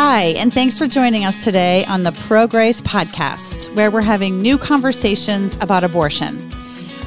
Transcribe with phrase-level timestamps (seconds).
[0.00, 4.40] Hi, and thanks for joining us today on the Pro Grace podcast, where we're having
[4.40, 6.48] new conversations about abortion.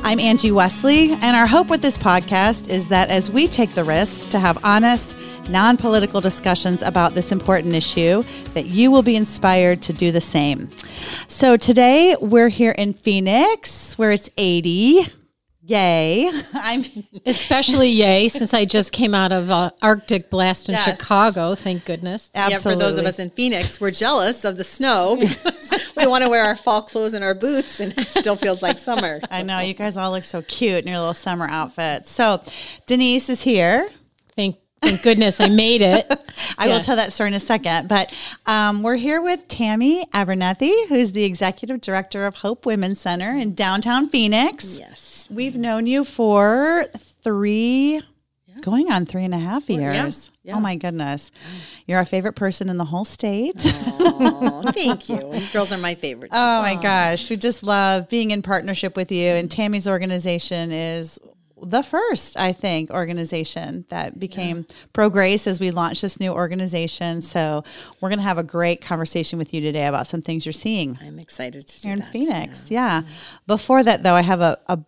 [0.04, 3.86] I'm Angie Wesley, and our hope with this podcast is that as we take the
[3.86, 5.16] risk to have honest,
[5.50, 8.24] non political discussions about this important issue,
[8.56, 10.70] that you will be inspired to do the same.
[11.30, 15.06] So today we're here in Phoenix, where it's 80.
[15.72, 16.30] Yay.
[16.54, 16.84] I'm
[17.26, 20.84] Especially yay, since I just came out of an Arctic blast in Yes.
[20.84, 21.56] Chicago.
[21.56, 22.30] Thank goodness.
[22.36, 22.72] absolutely.
[22.72, 26.26] Yeah, for those of us in Phoenix, we're jealous of the snow because we want
[26.26, 29.22] to wear our fall clothes and our boots, and it still feels like summer.
[29.32, 32.12] I know you guys all look so cute in your little summer outfits.
[32.12, 32.42] So
[32.86, 33.90] Denise is here.
[34.36, 36.12] Thank thank goodness I made it.
[36.58, 37.88] I will tell that story in a second.
[37.88, 38.14] But
[38.46, 43.54] um, we're here with Tammy Abernethy, who's the executive director of Hope Women's Center in
[43.54, 44.80] downtown Phoenix.
[44.80, 45.28] Yes.
[45.32, 48.02] We've known you for three,
[48.62, 50.32] going on three and a half yeah, years.
[50.44, 50.56] yeah.
[50.56, 51.32] Oh my goodness.
[51.88, 53.56] You're our favorite person in the whole state.
[53.66, 55.16] Aw, thank you.
[55.34, 56.32] You Girls are my favorite.
[56.34, 57.30] Oh my gosh.
[57.30, 59.28] We just love being in partnership with you.
[59.30, 61.20] And Tammy's organization is
[61.64, 67.22] the first, I think, organization that became Pro Grace as we launched this new organization.
[67.22, 67.64] So
[68.00, 70.98] we're going to have a great conversation with you today about some things you're seeing
[71.02, 72.12] I'm excited to do here in that.
[72.12, 72.72] Phoenix.
[72.72, 73.02] Yeah.
[73.48, 74.80] Before that, though, I have a, a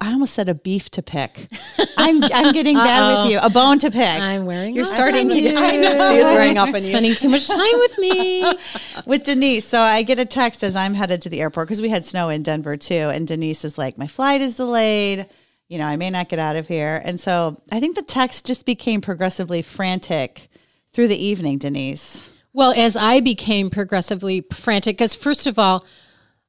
[0.00, 1.48] I almost said a beef to pick.
[1.96, 3.38] I'm, I'm getting bad with you.
[3.42, 4.20] A bone to pick.
[4.20, 4.74] I'm wearing.
[4.74, 5.50] You're off starting on to you.
[5.52, 5.74] get.
[5.74, 6.80] I know she is wearing off on you.
[6.80, 8.44] Spending too much time with me.
[9.06, 9.64] with Denise.
[9.64, 12.28] So I get a text as I'm headed to the airport because we had snow
[12.28, 12.94] in Denver too.
[12.94, 15.26] And Denise is like, my flight is delayed.
[15.68, 17.00] You know, I may not get out of here.
[17.04, 20.48] And so I think the text just became progressively frantic
[20.92, 22.30] through the evening, Denise.
[22.52, 25.84] Well, as I became progressively frantic, because first of all,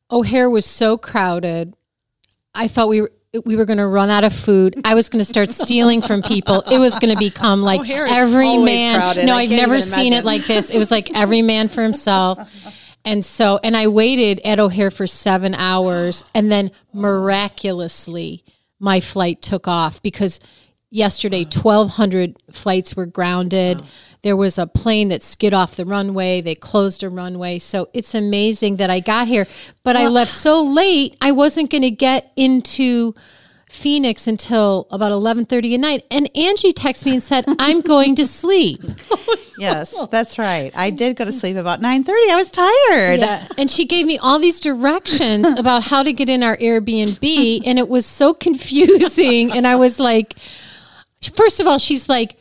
[0.10, 1.76] O'Hare was so crowded,
[2.54, 3.12] I thought we were.
[3.46, 4.82] We were going to run out of food.
[4.86, 6.62] I was going to start stealing from people.
[6.62, 8.96] It was going to become like every man.
[9.00, 9.26] crowded.
[9.26, 10.72] No, I I've never seen it like this.
[10.72, 12.66] It was like every man for himself.
[13.04, 18.44] And so, and I waited at O'Hare for seven hours, and then miraculously,
[18.80, 20.40] my flight took off because
[20.90, 23.82] yesterday 1,200 flights were grounded.
[24.22, 26.42] There was a plane that skid off the runway.
[26.42, 27.60] They closed a runway.
[27.60, 29.48] So it's amazing that I got here,
[29.84, 31.18] but I left so late.
[31.22, 33.16] I wasn't going to get into
[33.70, 36.06] Phoenix until about 11:30 at night.
[36.10, 38.82] And Angie texted me and said, "I'm going to sleep."
[39.60, 40.72] Yes, that's right.
[40.76, 42.10] I did go to sleep about 9:30.
[42.30, 43.20] I was tired.
[43.22, 43.48] Yeah.
[43.58, 47.64] And she gave me all these directions about how to get in our Airbnb.
[47.66, 49.52] And it was so confusing.
[49.52, 50.36] And I was like,
[51.34, 52.38] first of all, she's like,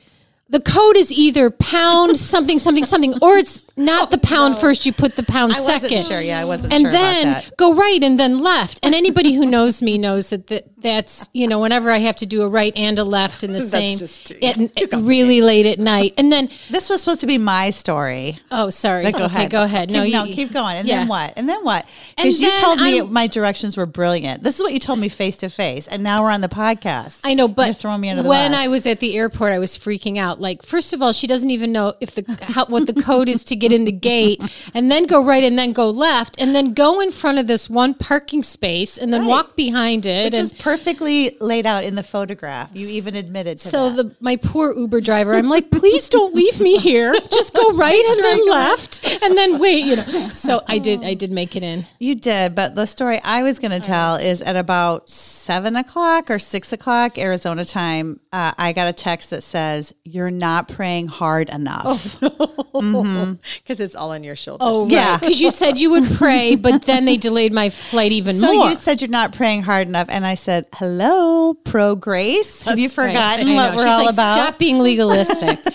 [0.49, 4.87] the code is either pound something, something, something, or it's not the pound first.
[4.87, 6.05] You put the pound I wasn't second.
[6.07, 6.21] sure.
[6.21, 7.57] Yeah, I wasn't and sure then about that.
[7.57, 8.79] go right and then left.
[8.83, 12.27] And anybody who knows me knows that, that that's, you know, whenever I have to
[12.27, 14.55] do a right and a left in the same, too- yeah,
[14.99, 16.15] really late at night.
[16.17, 18.39] And then, This was supposed to be my story.
[18.53, 19.03] oh, sorry.
[19.05, 19.51] But go okay, ahead.
[19.51, 19.89] go ahead.
[19.89, 20.77] Keep, no, no, keep going.
[20.77, 20.99] And yeah.
[20.99, 21.33] then what?
[21.37, 21.87] And then what?
[22.17, 24.43] Because you told me I'm- my directions were brilliant.
[24.45, 27.21] This is what you told me face to face, and now we're on the podcast.
[27.25, 28.61] I know, You're but throwing me under the when bus.
[28.61, 30.36] I was at the airport, I was freaking out.
[30.41, 33.45] Like, first of all, she doesn't even know if the how, what the code is
[33.45, 34.41] to get in the gate,
[34.75, 37.69] and then go right and then go left, and then go in front of this
[37.71, 39.29] one parking space, and then Right.
[39.29, 40.27] walk behind it.
[40.27, 42.71] It and was perfectly laid out in the photograph.
[42.75, 43.97] You even admitted to so that.
[44.03, 47.13] the my poor Uber driver, I'm like, please don't leave me here.
[47.33, 49.85] Just go right and then left, and then wait.
[49.87, 50.29] You know.
[50.35, 51.05] So I did.
[51.05, 51.87] I did make it in.
[51.99, 56.31] you did, but the story I was going to tell is at about seven o'clock
[56.31, 58.21] or six o'clock Arizona time.
[58.33, 62.29] Uh, I got a text that says, "You're not praying hard enough." Oh,
[62.73, 63.73] because mm-hmm.
[63.83, 64.67] it's all on your shoulders.
[64.69, 64.97] Oh, Yeah.
[64.97, 65.19] yeah.
[65.19, 68.69] Because you said you would pray, but then they delayed my flight even So more.
[68.69, 72.65] you said you're not praying hard enough, and I said, "Hello, pro grace.
[72.65, 73.77] Have you forgotten I what know.
[73.77, 74.35] we're She's all like, about?
[74.35, 75.59] Stop being legalistic.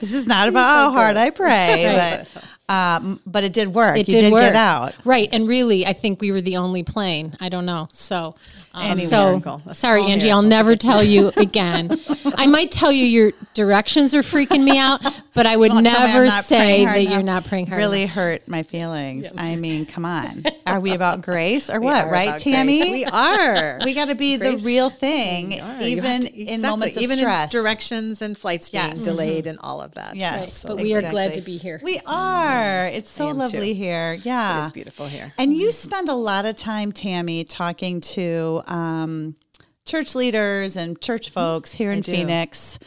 [0.00, 3.96] This is not about how hard I pray, but um, but it did work.
[3.96, 4.42] It you did, did work.
[4.42, 4.94] get out.
[5.04, 5.28] right?
[5.32, 7.36] And really, I think we were the only plane.
[7.40, 7.88] I don't know.
[7.92, 8.34] So,
[8.74, 9.62] um, so miracle.
[9.72, 10.30] Sorry, Angie.
[10.30, 11.96] I'll never tell you again.
[12.36, 15.00] I might tell you your directions are freaking me out,
[15.36, 17.66] but I would Don't tell me I'm never say praying hard that you're not praying
[17.66, 17.78] hard.
[17.78, 18.14] Really enough.
[18.14, 19.30] hurt my feelings.
[19.36, 20.44] I mean, come on.
[20.66, 22.08] Are we about grace or what?
[22.10, 22.78] Right, Tammy?
[22.78, 22.90] grace.
[22.90, 23.78] We are.
[23.84, 24.62] We got to be Grace.
[24.62, 25.82] the real thing, We are.
[25.82, 26.68] You even have to- in exactly.
[26.70, 27.54] moments of even stress.
[27.54, 29.02] in directions and flights being Yes.
[29.02, 29.50] delayed mm-hmm.
[29.50, 30.16] and all of that.
[30.16, 31.80] Yes, But we are glad to be here.
[31.82, 32.86] We are.
[32.86, 33.78] It's so lovely too.
[33.78, 34.14] here.
[34.24, 35.34] Yeah, It's beautiful here.
[35.36, 35.70] And you mm-hmm.
[35.72, 39.36] spend a lot of time, Tammy, talking to um,
[39.84, 41.34] church leaders and church mm-hmm.
[41.34, 42.12] folks here in do.
[42.12, 42.78] Phoenix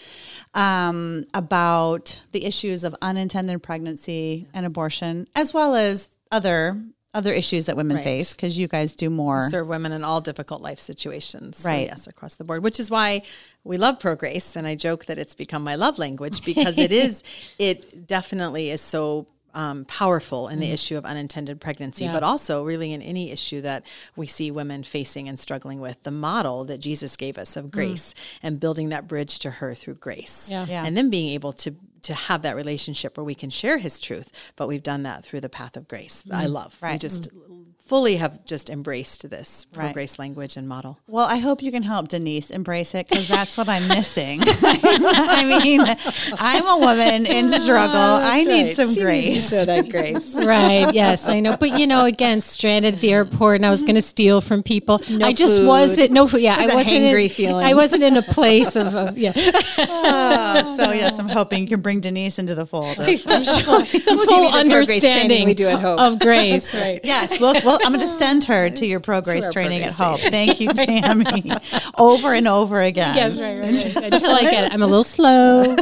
[0.53, 6.81] um, about the issues of unintended pregnancy and abortion, as well as other
[7.11, 8.03] other issues that women Right.
[8.03, 9.49] face because you guys do more.
[9.49, 11.57] serve women in all difficult life situations.
[11.57, 11.87] So, Right.
[11.87, 13.23] yes, across the board, which is why
[13.63, 14.55] we love Pro Grace.
[14.55, 17.23] And I joke that it's become my love language because it is,
[17.57, 20.73] it definitely is so um, powerful in the mm-hmm.
[20.73, 22.13] issue of unintended pregnancy, Yeah.
[22.13, 23.85] but also really in any issue that
[24.15, 26.01] we see women facing and struggling with.
[26.03, 27.71] The model that Jesus gave us of mm.
[27.71, 28.13] grace
[28.43, 30.49] and building that bridge to her through grace.
[30.51, 30.65] Yeah.
[30.65, 30.85] Yeah.
[30.85, 34.53] And then being able to to have that relationship where we can share his truth,
[34.55, 36.23] but we've done that through the path of grace.
[36.31, 36.53] I mm-hmm.
[36.53, 36.77] love.
[36.81, 36.99] We Right.
[36.99, 37.65] just mm.
[37.89, 39.93] Fully have just embraced this pro Right.
[39.95, 40.99] grace language and model.
[41.07, 44.41] Well, I hope you can help Denise embrace it because that's what I'm missing.
[44.45, 45.81] I mean,
[46.39, 47.95] I'm a woman in struggle.
[47.97, 49.49] I need some grace.
[49.49, 50.35] show that grace.
[50.45, 50.93] right.
[50.93, 51.57] Yes, I know.
[51.57, 54.61] But you know, again, stranded at the airport, and I was going to steal from
[54.61, 55.01] people.
[55.23, 55.67] I just food.
[55.67, 56.11] wasn't.
[56.11, 56.41] No food.
[56.41, 56.85] Yeah, I wasn't.
[56.93, 57.65] hangry in, feeling.
[57.65, 58.93] I wasn't in a place of.
[58.95, 62.99] of yeah, Oh, so yes, I'm hoping you can bring Denise into the fold.
[62.99, 65.99] Of, the give you full the Pro understanding we do at Hope.
[65.99, 66.75] of grace.
[66.75, 66.99] Right.
[67.03, 69.83] yes, well, well, I'm going to send her to your pro grace our Pro training
[69.83, 70.19] at Hope.
[70.19, 71.51] Thank you, Tammy,
[71.97, 73.15] over and over again.
[73.15, 73.95] Yes, right, right, right.
[74.13, 74.73] Until I get it.
[74.73, 75.75] I'm a little slow.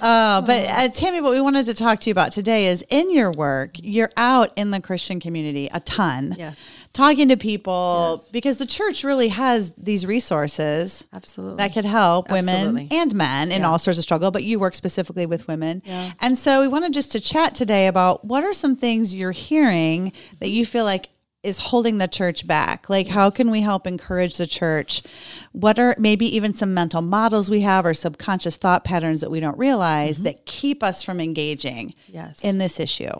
[0.00, 3.12] Uh, but uh, Tammy, what we wanted to talk to you about today is in
[3.14, 6.56] your work, you're out in the Christian community a ton, Yes.
[6.92, 11.56] Talking to people because the church really has these resources Absolutely.
[11.56, 13.68] that could help women and men in Yeah.
[13.70, 14.30] all sorts of struggle.
[14.30, 15.82] But you work specifically with women,
[16.20, 20.12] and so we wanted just to chat today about what are some things you're hearing
[20.40, 21.08] that you feel like
[21.42, 22.88] is holding the church back?
[22.88, 25.02] Like, how can we help encourage the church?
[25.50, 29.40] What are maybe even some mental models we have or subconscious thought patterns that we
[29.40, 30.24] don't realize mm-hmm.
[30.24, 32.44] that keep us from engaging Yes.
[32.44, 33.10] in this issue?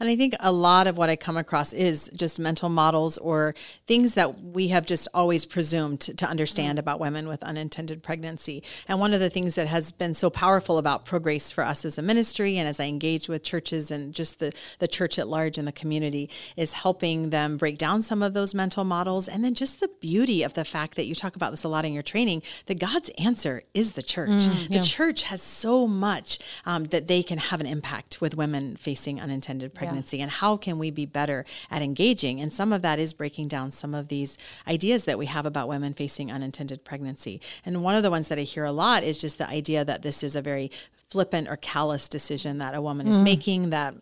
[0.00, 3.54] And I think a lot of what I come across is just mental models or
[3.86, 8.60] things that we have just always presumed to, understand about women with unintended pregnancy.
[8.88, 11.84] And one of the things that has been so powerful about Pro Grace for us
[11.84, 15.28] as a ministry and as I engage with churches and just the, the church at
[15.28, 19.28] large and the community is helping them break down some of those mental models.
[19.28, 21.84] And then just the beauty of the fact that you talk about this a lot
[21.84, 24.46] in your training that God's answer is the church.
[24.68, 29.20] the church has so much um, that they can have an impact with women facing
[29.20, 30.20] unintended pregnancy.
[30.20, 32.40] And how can we be better at engaging?
[32.40, 35.68] And some of that is breaking down some of these ideas that we have about
[35.68, 37.40] women facing unintended pregnancy.
[37.64, 40.02] And one of the ones that I hear a lot is just the idea that
[40.02, 40.70] this is a very
[41.08, 43.24] flippant or callous decision that a woman is mm.
[43.24, 43.94] making that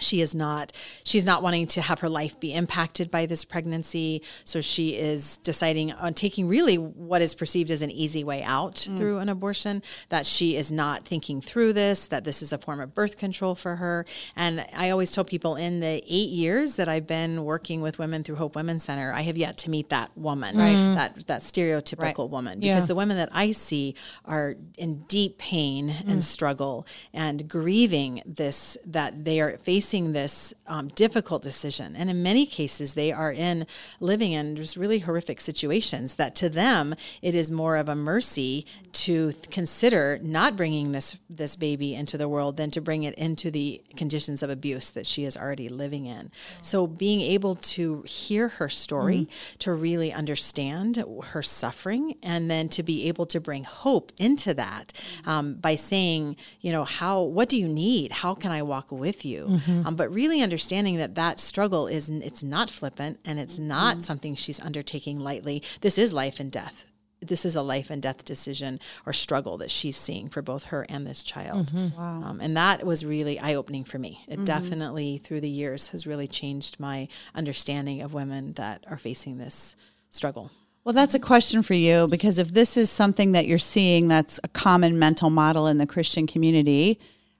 [0.00, 0.72] she is not
[1.04, 4.22] she's not wanting to have her life be impacted by this pregnancy.
[4.44, 8.76] So she is deciding on taking really what is perceived as an easy way out
[8.76, 8.96] mm.
[8.96, 12.80] through an abortion that she is not thinking through this that this is a form
[12.80, 14.04] of birth control for her.
[14.36, 18.22] And i always tell people in the 8 years that i've been working with women
[18.22, 20.76] through hope women's center i have yet to meet that woman right.
[20.76, 20.94] Mm.
[20.94, 22.60] that that stereotypical woman.
[22.60, 22.86] Because Yeah.
[22.86, 26.22] the women that i see are in deep pain and mm.
[26.22, 31.96] struggle and grieving this that they are facing this um, difficult decision.
[31.96, 33.66] And in many cases they are in
[34.00, 38.66] living in just really horrific situations that to them it is more of a mercy
[38.92, 43.14] to th- consider not bringing this this baby into the world than to bring it
[43.14, 46.30] into the conditions of abuse that she is already living in.
[46.60, 49.28] So being able to hear her story
[49.60, 54.92] to really understand her suffering and then to be able to bring hope into that
[55.26, 58.12] um, by saying you know how what do you need?
[58.12, 62.42] How can i walk with you um, but really understanding that that struggle is it's
[62.42, 65.62] not flippant and it's not something she's undertaking lightly.
[65.80, 66.84] This is life and death.
[67.20, 70.86] This is a life and death decision or struggle that she's seeing for both her
[70.88, 71.72] and this child.
[71.98, 74.20] Um, and that was really eye opening for me.
[74.28, 79.38] It definitely, through the years, has really changed my understanding of women that are facing
[79.38, 79.74] this
[80.10, 80.52] struggle.
[80.84, 84.38] Well, that's a question for you because if this is something that you're seeing that's
[84.42, 86.98] a common mental model in the Christian community,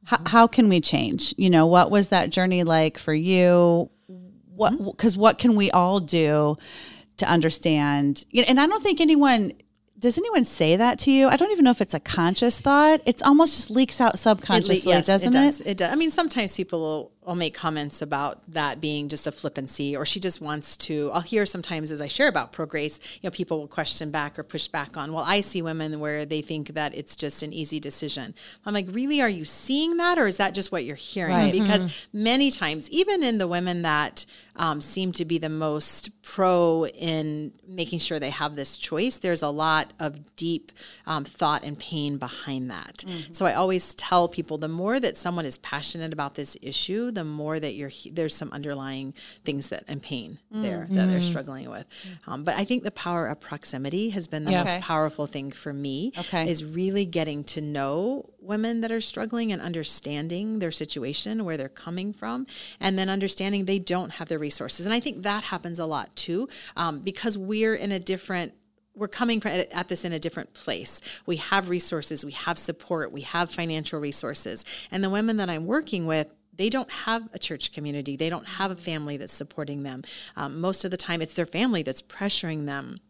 [0.09, 1.35] how, how can we change?
[1.37, 3.91] You know, what was that journey like for you?
[4.55, 4.87] What mm-hmm.
[4.87, 6.57] because what can we all do
[7.19, 8.25] to understand?
[8.47, 9.53] And I don't think anyone
[9.99, 11.29] does anyone say that to you.
[11.29, 13.03] I don't even know if it's a conscious thought.
[13.05, 15.33] It's almost just leaks out subconsciously, yes, doesn't it?
[15.33, 15.61] does.
[15.61, 15.93] It does.
[15.93, 20.07] I mean, sometimes people will, will make comments about that being just a flippancy, or
[20.07, 21.11] she just wants to.
[21.13, 24.39] I'll hear sometimes as I share about pro grace, you know, people will question back
[24.39, 25.13] or push back on.
[25.13, 28.35] Well, I see women where they think that it's just an easy decision.
[28.65, 29.21] I'm like, really?
[29.21, 31.35] Are you seeing that, or is that just what you're hearing?
[31.35, 31.53] Right.
[31.53, 36.87] Because many times, even in the women that um, seem to be the most pro
[36.87, 40.73] in making sure they have this choice, there's a lot of deep
[41.07, 43.05] um, thought and pain behind that.
[43.31, 47.25] So I always tell people the more that someone is passionate about this issue, the
[47.25, 49.09] more that you're he- there's some underlying
[49.45, 51.11] things that and pain there that Mm-hmm.
[51.11, 51.87] they're struggling with.
[52.27, 54.61] Um, but I think the power of proximity has been the Yeah.
[54.65, 54.81] most Okay.
[54.81, 55.97] powerful thing for me.
[56.23, 56.45] Okay.
[56.53, 61.69] Is really getting to know women that are struggling and understanding their situation, where they're
[61.87, 62.47] coming from,
[62.81, 64.87] and then understanding they don't have the resources.
[64.87, 68.53] And I think that happens a lot too, um, because we're in a different
[68.95, 71.01] we're coming at this in a different place.
[71.25, 74.65] We have resources, we have support, we have financial resources.
[74.91, 78.17] And the women that I'm working with, they don't have a church community.
[78.17, 80.03] They don't have a family that's supporting them.
[80.37, 83.01] Um, most of the time, it's their family that's pressuring them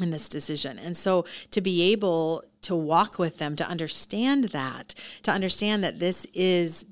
[0.00, 0.78] in this decision.
[0.78, 5.98] And so to be able to walk with them, to understand that, to understand that
[5.98, 6.84] this is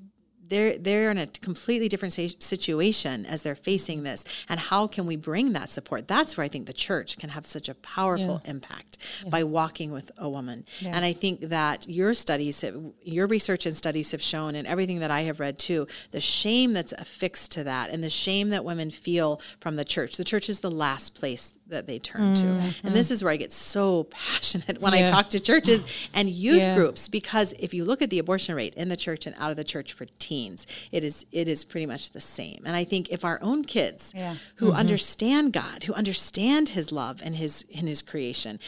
[0.49, 4.45] they're they're in a completely different situation as they're facing this.
[4.49, 6.07] And how can we bring that support?
[6.07, 8.97] That's where i think the church can have such a powerful impact
[9.29, 10.65] by walking with a woman.
[10.83, 14.99] And i think that your studies have, your research and studies have shown and everything
[14.99, 18.65] that i have read too the shame that's affixed to that and the shame that
[18.65, 20.17] women feel from the church.
[20.17, 22.45] The church is the last place that they turn to.
[22.47, 22.93] And mm-hmm.
[22.93, 26.75] this is where i get so passionate when i talk to churches and youth Yeah.
[26.75, 29.57] groups because if you look at the abortion rate in the church and out of
[29.57, 32.63] the church for teens it is it is pretty much the same.
[32.65, 34.35] And i think if our own kids Yeah.
[34.55, 34.77] who mm-hmm.
[34.77, 38.59] understand god who understand his love and his in his creation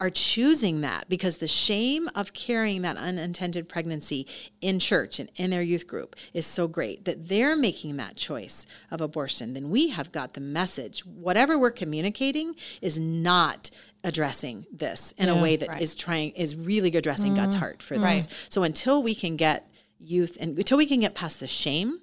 [0.00, 4.26] are choosing that because the shame of carrying that unintended pregnancy
[4.60, 8.66] in church and in their youth group is so great that they're making that choice
[8.90, 13.70] of abortion then we have got the message whatever we're communicating is not
[14.02, 15.42] addressing this in a Yeah.
[15.42, 17.64] way that is trying is really addressing God's mm-hmm.
[17.64, 18.02] heart for this.
[18.02, 18.46] Right.
[18.48, 22.00] So until we can get youth and until we can get past the shame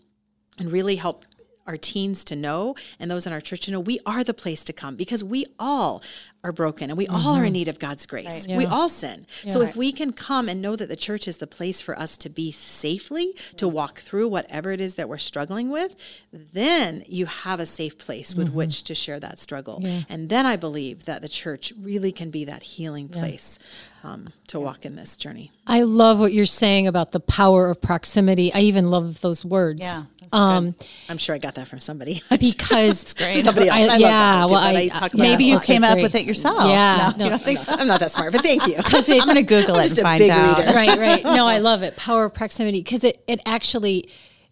[0.59, 1.25] and really help
[1.65, 4.63] our teens to know and those in our church to know we are the place
[4.63, 6.01] to come because we all
[6.43, 8.47] are broken and we all are in need of God's grace.
[8.47, 8.69] We Yeah.
[8.71, 9.25] all sin.
[9.47, 12.15] So if we can come and know that the church is the place for us
[12.19, 15.95] to be safely, to walk through whatever it is that we're struggling with,
[16.31, 19.83] then you have a safe place with which to share that struggle.
[20.09, 23.57] And then I believe that the church really can be that healing place
[24.03, 25.51] um, to walk in this journey.
[25.65, 28.53] I love what you're saying about the power of proximity.
[28.53, 29.81] I even love those words.
[29.81, 30.75] Yeah, Um,
[31.09, 32.21] I'm sure I got that from somebody.
[32.39, 33.41] because great.
[33.41, 33.77] Somebody else.
[33.77, 35.55] I- I love yeah, that too, well, I- I talk about Maybe it you a
[35.55, 35.63] lot.
[35.63, 36.03] okay, came up great.
[36.03, 36.69] with it yourself.
[36.69, 37.71] Yeah, No, you don't think so?
[37.73, 38.75] I'm not that smart, but thank you.
[38.77, 40.57] because it, I'm going to Google it just and a find big out.
[40.59, 40.73] reader.
[40.73, 41.23] right, right.
[41.23, 41.95] No, I love it.
[41.95, 44.09] Power of proximity because it it actually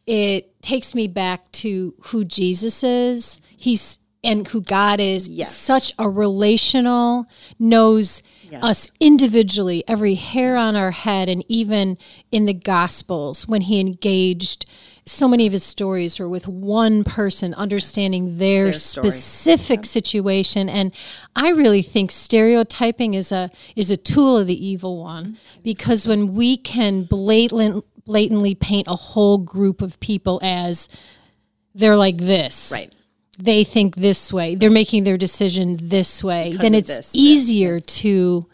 [0.08, 3.41] it takes me back to who Jesus is.
[3.55, 5.27] He's and who God is.
[5.27, 5.55] Yes.
[5.55, 7.25] Such a relational,
[7.60, 8.24] knows
[8.62, 11.98] us individually, every hair on our head, and even
[12.32, 14.65] in the Gospels when he engaged.
[15.07, 20.67] So many of his stories were with one person, understanding their, Their specific situation.
[20.67, 20.91] And
[21.35, 26.33] I really think stereotyping is a is a tool of the evil one because when
[26.33, 30.89] we can blatant, blatantly paint a whole group of people as
[31.75, 32.91] they're like this, Right.
[33.38, 34.55] They think this way.
[34.55, 36.53] They're making their decision this way.
[36.53, 38.47] then it's this, this, easier to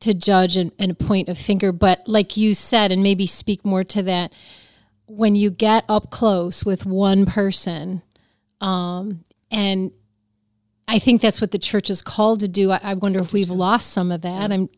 [0.00, 1.72] to judge and, and point a finger.
[1.72, 4.32] But like you said, and maybe speak more to that,
[5.06, 8.02] when you get up close with one person,
[8.60, 9.92] um, and
[10.88, 12.70] I think that's what the church is called to do.
[12.70, 14.52] I, I wonder if we've lost some of that.
[14.52, 14.68] I'm,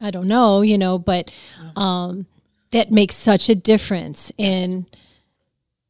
[0.00, 1.30] I don't know, you know, but
[1.76, 2.26] um,
[2.70, 4.86] that makes such a difference in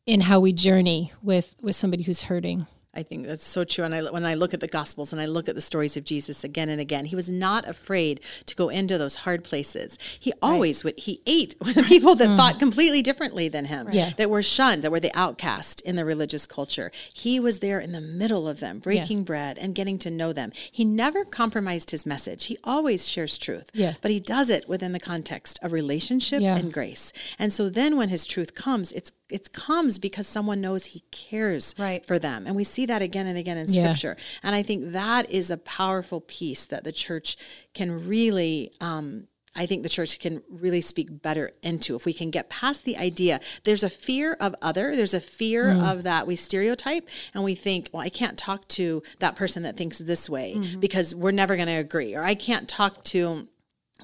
[0.07, 2.67] in how we journey with with somebody who's hurting.
[2.97, 3.85] I think that's so true.
[3.85, 6.05] And I, when I look at the Gospels and I look at the stories of
[6.05, 9.99] Jesus again and again, he was not afraid to go into those hard places.
[10.19, 10.99] He always would.
[10.99, 12.37] He ate with people that hmm.
[12.37, 14.11] thought completely differently than him, Yeah.
[14.17, 16.91] that were shunned, that were the outcast in the religious culture.
[17.13, 20.53] He was there in the middle of them, breaking bread and getting to know them.
[20.55, 22.47] He never compromised his message.
[22.47, 23.95] He always shares truth, Yeah.
[24.01, 26.57] but he does it within the context of relationship Yeah.
[26.57, 27.13] and grace.
[27.39, 31.75] And so then when his truth comes, it's it comes because someone knows he cares
[31.79, 32.05] Right.
[32.07, 32.47] for them.
[32.47, 33.95] And we see that again and again in Yeah.
[33.95, 34.17] scripture.
[34.43, 37.37] And I think that is a powerful piece that the church
[37.73, 42.31] can really um, I think the church can really speak better into if we can
[42.31, 43.39] get past the idea.
[43.63, 47.89] There's a fear of other, there's a fear of that we stereotype and we think,
[47.93, 51.69] well, I can't talk to that person that thinks this way because we're never going
[51.69, 53.47] to agree, or I can't talk to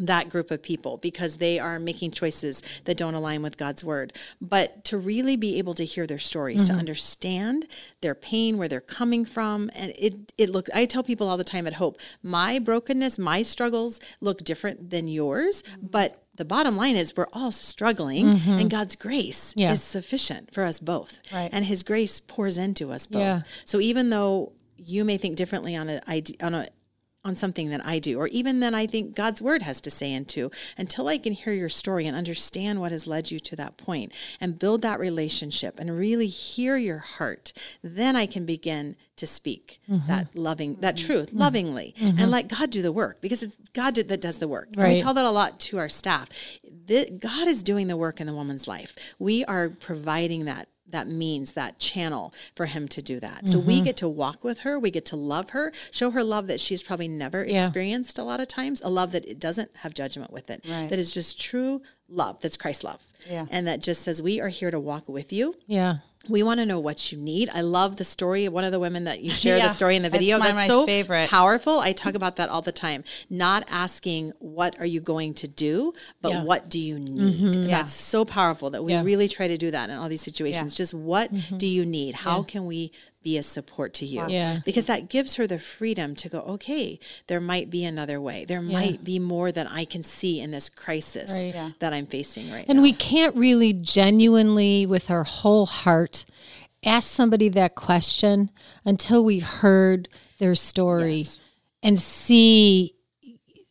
[0.01, 4.13] that group of people because they are making choices that don't align with God's word.
[4.41, 6.81] But to really be able to hear their stories, to mm-hmm.
[6.81, 7.67] understand
[8.01, 11.45] their pain, where they're coming from, and it it look I tell people all the
[11.45, 15.87] time at Hope, my brokenness, my struggles look different than yours, mm-hmm.
[15.91, 18.53] but the bottom line is we're all struggling mm-hmm.
[18.53, 19.73] and God's grace Yeah.
[19.73, 21.21] is sufficient for us both.
[21.31, 21.51] Right.
[21.53, 23.21] And his grace pours into us both.
[23.21, 23.43] Yeah.
[23.67, 26.01] So even though you may think differently on a
[26.43, 26.67] on a
[27.25, 30.13] on something that I do, or even than I think God's word has to say
[30.13, 33.77] into, until I can hear your story and understand what has led you to that
[33.77, 39.27] point and build that relationship and really hear your heart, then I can begin to
[39.27, 40.07] speak Mm-hmm.
[40.07, 41.07] that loving, that mm-hmm.
[41.07, 41.39] truth mm-hmm.
[41.39, 42.31] lovingly and mm-hmm.
[42.31, 44.69] let God do the work because it's God that does the work.
[44.77, 46.29] And we tell that a lot to our staff.
[46.87, 49.15] God is doing the work in the woman's life.
[49.19, 53.49] We are providing that that means that channel for him to do that.
[53.49, 53.67] So Mm-hmm.
[53.69, 56.61] we get to walk with her, we get to love her, show her love that
[56.61, 57.63] she's probably never Yeah.
[57.63, 60.65] experienced a lot of times, a love that it doesn't have judgment with it.
[60.69, 60.89] Right.
[60.89, 62.41] That is just true love.
[62.41, 63.03] That's Christ love.
[63.29, 63.47] Yeah.
[63.51, 65.55] And that just says we are here to walk with you.
[65.67, 65.99] Yeah.
[66.29, 67.49] We want to know what you need.
[67.55, 69.97] I love the story of one of the women that you share Yeah, the story
[69.97, 70.39] in the that's video.
[70.39, 71.31] my- That's my so favorite.
[71.31, 71.81] powerful.
[71.81, 73.05] I talk about that all the time.
[73.31, 76.45] Not asking what are you going to do, but Yeah.
[76.45, 77.55] what do you need?
[77.55, 77.71] Mm-hmm.
[77.71, 79.03] That's so powerful that we Yeah.
[79.03, 80.77] really try to do that in all these situations.
[80.77, 81.57] Just what mm-hmm.
[81.57, 82.17] do you need?
[82.17, 84.25] How can we be a support to you?
[84.29, 84.61] Yeah.
[84.65, 88.45] Because that gives her the freedom to go, okay, there might be another way.
[88.45, 91.55] There might be more that I can see in this crisis Right.
[91.55, 91.71] Yeah.
[91.81, 92.73] that I'm facing right And now.
[92.73, 96.25] And we can't really genuinely, with our whole heart,
[96.83, 98.51] ask somebody that question
[98.85, 100.09] until we've heard
[100.39, 101.41] their story Yes.
[101.83, 102.95] and see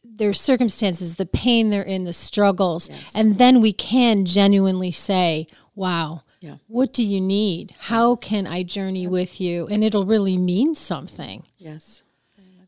[0.04, 2.90] their circumstances, the pain they're in, the struggles.
[3.16, 6.22] And then we can genuinely say, wow.
[6.42, 6.56] Yeah.
[6.68, 7.76] What do you need?
[7.78, 9.68] How can I journey with you?
[9.68, 11.44] And it'll really mean something.
[11.58, 12.04] yes.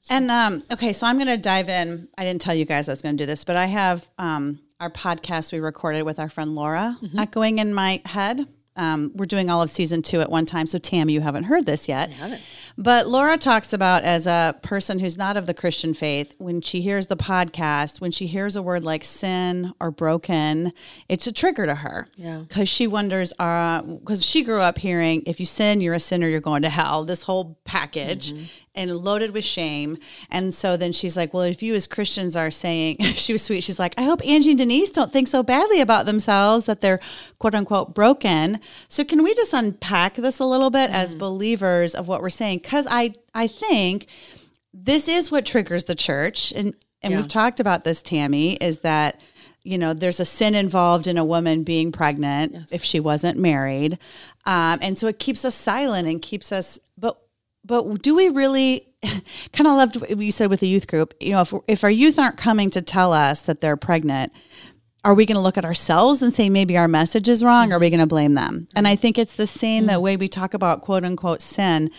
[0.10, 2.08] And um, okay, so I'm going to dive in.
[2.18, 4.60] I didn't tell you guys I was going to do this, but I have um,
[4.80, 8.48] our podcast we recorded with our friend Laura echoing in my head.
[8.76, 10.66] Um, we're doing all of season two at one time.
[10.66, 12.12] So, Tam, you haven't heard this yet.
[12.12, 16.62] Haven't, But Laura talks about as a person who's not of the Christian faith, when
[16.62, 20.72] she hears the podcast, when she hears a word like sin or broken,
[21.10, 22.08] it's a trigger to her.
[22.16, 22.44] Yeah.
[22.48, 26.40] Because she wonders, because she grew up hearing, if you sin, you're a sinner, you're
[26.40, 28.34] going to hell, this whole package.
[28.74, 29.98] And loaded with shame.
[30.30, 33.64] And so then she's like, Well, if you as Christians are saying, she was sweet.
[33.64, 37.02] She's like, I hope Angie and Denise don't think so badly about themselves that they're
[37.38, 38.62] quote unquote broken.
[38.88, 42.60] So can we just unpack this a little bit as believers of what we're saying?
[42.60, 44.06] Because I, I think
[44.74, 46.54] this is what triggers the church.
[46.54, 46.74] And,
[47.04, 47.18] and Yeah.
[47.20, 49.20] we've talked about this, Tammy, is that
[49.64, 54.00] you know there's a sin involved in a woman being pregnant if she wasn't married
[54.48, 57.21] um, and so it keeps us silent and keeps us but
[57.66, 58.88] but do we really
[59.54, 61.92] kind of loved what you said with the youth group you know if, if our
[61.92, 64.32] youth aren't coming to tell us that they're pregnant
[65.04, 67.72] are we going to look at ourselves and say maybe our message is wrong?
[67.72, 68.68] Or are we going to blame them?
[68.76, 71.90] And i think it's the same that way we talk about quote unquote sin.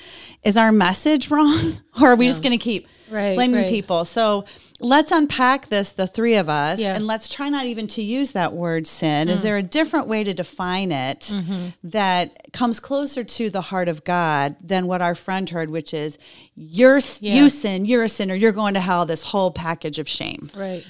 [0.44, 3.68] Is our message wrong or are we just going to keep Right, blaming right.
[3.68, 4.04] people?
[4.04, 4.44] So
[4.82, 6.94] let's unpack this the three of us Yeah.
[6.94, 9.42] and let's try not even to use that word sin is mm.
[9.44, 11.68] there a different way to define it mm-hmm.
[11.84, 16.18] that comes closer to the heart of god than what our friend heard which is
[16.54, 17.34] you're Yeah.
[17.34, 20.84] you sin you're a sinner you're going to hell this whole package of shame Right.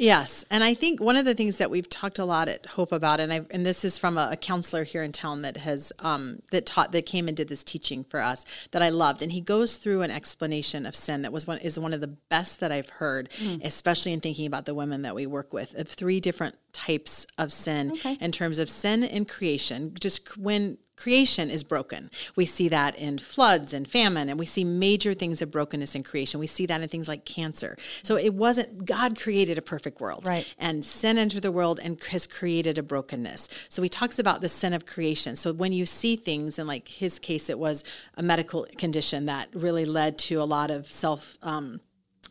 [0.00, 2.92] Yes, and I think one of the things that we've talked a lot at Hope
[2.92, 5.92] about, and I and this is from a, a counselor here in town that has
[5.98, 9.32] um, that taught that came and did this teaching for us that I loved, and
[9.32, 12.60] he goes through an explanation of sin that was one is one of the best
[12.60, 13.28] that I've heard,
[13.64, 17.52] especially in thinking about the women that we work with of three different types of
[17.52, 22.10] sin in terms of sin in creation, just when creation is broken.
[22.34, 26.02] We see that in floods and famine, and we see major things of brokenness in
[26.02, 26.40] creation.
[26.40, 27.76] We see that in things like cancer.
[28.02, 30.26] So it wasn't, God created a perfect world.
[30.26, 30.52] Right.
[30.58, 33.48] And sin entered the world and has created a brokenness.
[33.68, 35.36] So he talks about the sin of creation.
[35.36, 37.84] So when you see things, and like his case, it was
[38.16, 41.80] a medical condition that really led to a lot of self, um,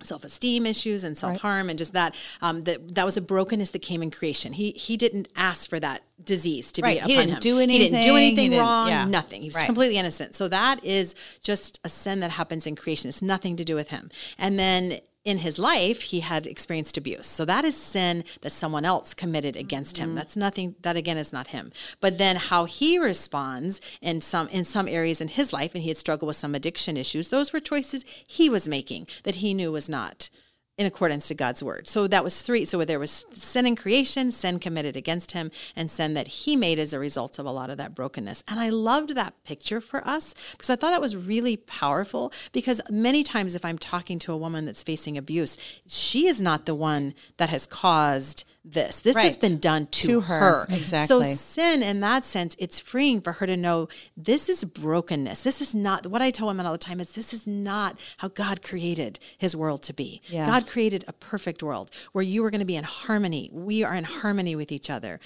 [0.04, 4.02] self-esteem issues and self-harm and just that um, that that was a brokenness that came
[4.04, 4.54] in creation.
[4.54, 7.02] He he didn't ask for that disease to Right.
[7.04, 7.40] be He upon didn't him.
[7.42, 8.90] do He didn't do anything didn't- wrong.
[8.90, 9.06] yeah.
[9.06, 9.42] Nothing.
[9.42, 9.66] He was Right.
[9.66, 10.36] completely innocent.
[10.36, 13.10] So that is just a sin that happens in creation.
[13.10, 14.10] It's nothing to do with him.
[14.38, 17.28] And then in his life, he had experienced abuse.
[17.28, 20.10] So that is sin that someone else committed against him.
[20.10, 20.16] Mm-hmm.
[20.16, 20.76] That's nothing.
[20.84, 21.74] That again is not him.
[22.00, 25.90] But then how he responds in some in some areas in his life, and he
[25.90, 27.30] had struggled with some addiction issues.
[27.30, 30.30] Those were choices he was making that he knew was not
[30.78, 31.88] in accordance to God's word.
[31.88, 32.64] So that was three.
[32.64, 36.78] So there was sin in creation, sin committed against him, and sin that he made
[36.78, 38.44] as a result of a lot of that brokenness.
[38.48, 42.32] And I loved that picture for us because I thought that was really powerful.
[42.52, 46.66] Because many times, if I'm talking to a woman that's facing abuse, she is not
[46.66, 49.02] the one that has caused this.
[49.02, 50.66] This has been done to, To her.
[50.70, 50.76] her.
[50.78, 55.44] So sin in that sense, it's freeing for her to know this is brokenness.
[55.44, 58.28] This is not what I tell women all the time is this is not how
[58.28, 60.22] God created his world to be.
[60.28, 60.46] Yeah.
[60.46, 63.50] God created a perfect world where you are going to be in harmony.
[63.52, 65.20] We are in harmony with each other.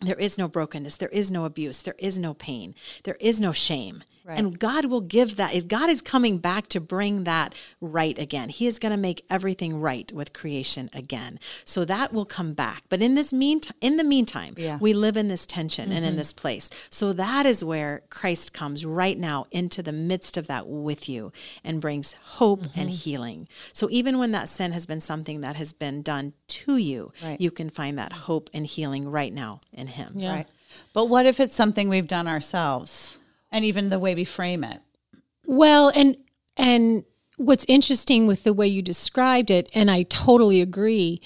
[0.00, 0.96] There is no brokenness.
[0.96, 1.82] There is no abuse.
[1.82, 2.74] There is no pain.
[3.04, 4.02] There is no shame
[4.38, 5.54] And God will give that.
[5.54, 8.48] Is God is coming back to bring that right again.
[8.48, 11.38] He is going to make everything right with creation again.
[11.64, 12.84] So that will come back.
[12.88, 14.78] But in this meantime, in the meantime, Yeah.
[14.80, 16.18] we live in this tension and in mm-hmm.
[16.18, 16.70] this place.
[16.90, 21.32] So that is where Christ comes right now into the midst of that with you
[21.64, 23.10] and brings hope and mm-hmm.
[23.10, 23.48] healing.
[23.72, 27.40] So even when that sin has been something that has been done to you, Right.
[27.40, 30.12] you can find that hope and healing right now in Him.
[30.16, 30.34] Yeah.
[30.34, 30.48] Right.
[30.92, 33.18] But what if it's something we've done ourselves
[33.52, 34.78] and even the way we frame it?
[35.46, 36.16] Well, and
[36.56, 37.04] and
[37.36, 41.22] what's interesting with the way you described it, and I totally agree,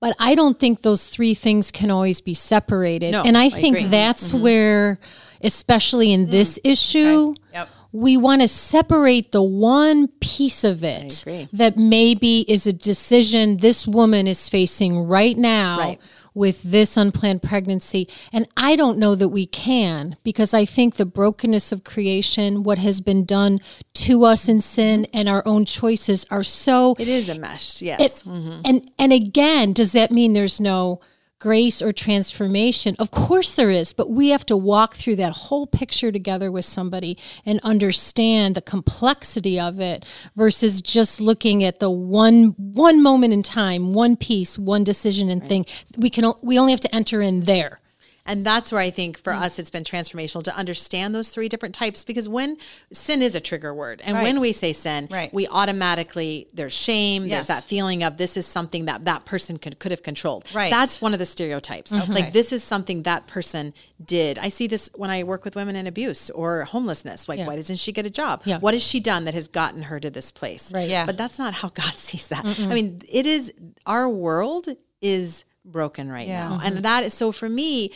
[0.00, 3.12] but I don't think those three things can always be separated.
[3.12, 3.88] No, and I I think agree.
[3.90, 4.42] that's mm-hmm.
[4.42, 4.98] where,
[5.42, 6.30] especially in mm-hmm.
[6.30, 7.68] this issue, Yep.
[7.92, 13.88] we want to separate the one piece of it that maybe is a decision this
[13.88, 16.00] woman is facing right now Right.
[16.38, 18.08] With this unplanned pregnancy.
[18.32, 22.78] And I don't know that we can because I think the brokenness of creation, what
[22.78, 23.60] has been done
[23.94, 28.22] to us in sin, and our own choices are so It is enmeshed, yes.
[28.22, 28.60] Mm-hmm.
[28.64, 31.00] and and again, does that mean there's no
[31.38, 32.96] grace or transformation?
[32.98, 36.64] Of course there is, but we have to walk through that whole picture together with
[36.64, 40.04] somebody and understand the complexity of it
[40.36, 45.44] versus just looking at the one one moment in time, one piece, one decision and
[45.44, 45.64] thing.
[45.96, 47.80] We can we only have to enter in there.
[48.28, 51.74] And that's where I think for us it's been transformational to understand those three different
[51.74, 52.56] types because when
[52.92, 54.22] sin is a trigger word, and Right.
[54.22, 55.32] when we say sin, Right.
[55.34, 57.46] we automatically there's shame, Yes.
[57.46, 60.44] there's that feeling of this is something that that person could could have controlled.
[60.54, 60.70] Right.
[60.70, 60.78] Mm-hmm.
[60.80, 61.90] That's one of the stereotypes.
[61.92, 63.72] Like this is something that person
[64.04, 64.38] did.
[64.38, 67.28] I see this when I work with women in abuse or homelessness.
[67.28, 67.46] Like Yeah.
[67.46, 68.42] why doesn't she get a job?
[68.44, 68.58] Yeah.
[68.58, 70.72] What has she done that has gotten her to this place?
[70.72, 70.88] Right.
[70.88, 71.06] Yeah.
[71.06, 72.44] But that's not how God sees that.
[72.44, 73.52] I mean, it is
[73.86, 74.66] our world
[75.00, 76.48] is broken right Yeah.
[76.48, 76.60] now.
[76.64, 77.92] And that is so for me,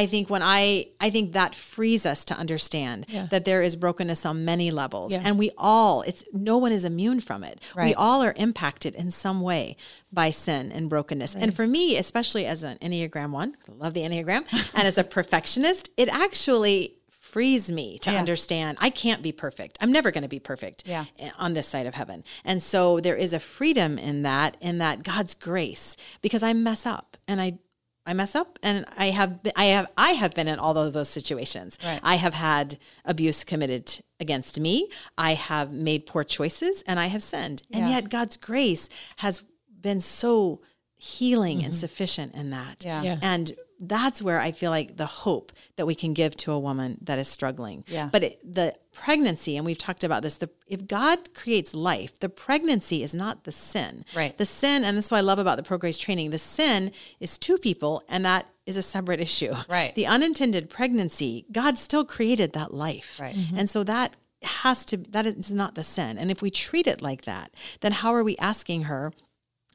[0.00, 3.26] I think when I I think that frees us to understand Yeah.
[3.30, 5.22] that there is brokenness on many levels Yeah.
[5.24, 7.56] and we all it's no one is immune from it.
[7.76, 9.76] We all are impacted in some way
[10.12, 11.34] by sin and brokenness.
[11.36, 14.44] And for me, especially as an Enneagram 1, I love the Enneagram,
[14.76, 16.96] and as a perfectionist, it actually
[17.34, 18.18] frees me to Yeah.
[18.20, 19.76] understand I can't be perfect.
[19.80, 21.04] I'm never going to be perfect Yeah.
[21.38, 22.22] on this side of heaven.
[22.44, 26.86] And so there is a freedom in that, in that God's grace, because I mess
[26.86, 27.58] up and I
[28.06, 30.92] I mess up and I have been- I have I have been in all of
[30.92, 31.78] those situations.
[31.84, 32.00] Right.
[32.02, 34.88] I have had abuse committed against me.
[35.16, 37.62] I have made poor choices and I have sinned.
[37.72, 39.42] And yet God's grace has
[39.80, 40.60] been so
[40.96, 42.80] healing and sufficient in that.
[42.80, 42.88] Mm-hmm.
[42.88, 43.02] Yeah.
[43.02, 43.18] Yeah.
[43.22, 46.98] And that's where I feel like the hope that we can give to a woman
[47.02, 47.84] that is struggling.
[47.88, 48.08] Yeah.
[48.10, 52.28] But it, the pregnancy, and we've talked about this, the, if God creates life, the
[52.28, 54.04] pregnancy is not the sin.
[54.14, 54.36] Right.
[54.36, 56.92] The sin, and this is what I love about the pro grace training, the sin
[57.20, 59.54] is two people, and that is a separate issue.
[59.68, 59.94] Right.
[59.94, 63.18] The unintended pregnancy, God still created that life.
[63.20, 63.34] Right.
[63.34, 63.64] And mm-hmm.
[63.66, 66.18] so that has to, that is not the sin.
[66.18, 69.12] And if we treat it like that, then how are we asking her?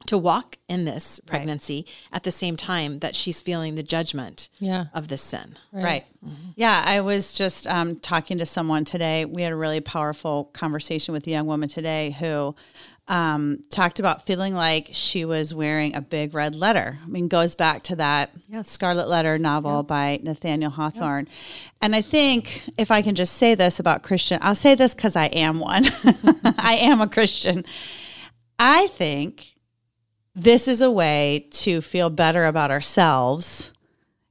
[0.06, 4.86] To walk in this pregnancy at the same time that she's feeling the judgment Yeah.
[4.94, 5.56] of this sin.
[5.72, 6.04] Right.
[6.56, 9.24] Yeah, I was just um, talking to someone today.
[9.26, 12.56] We had a really powerful conversation with a young woman today who
[13.08, 16.98] um, talked about feeling like she was wearing a big red letter.
[17.04, 18.30] I mean, goes back to that
[18.64, 21.28] Scarlet Letter novel by Nathaniel Hawthorne.
[21.82, 25.14] And I think if I can just say this about Christian, I'll say this because
[25.14, 25.84] I am one.
[26.58, 27.64] I am a Christian.
[28.58, 29.54] I think
[30.34, 33.72] this is a way to feel better about ourselves.